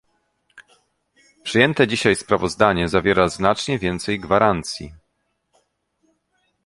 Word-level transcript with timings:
Przyjęte 1.43 1.87
dzisiaj 1.87 2.15
sprawozdanie 2.15 2.87
zawiera 2.89 3.29
znacznie 3.29 3.79
więcej 3.79 4.19
gwarancji 4.19 4.93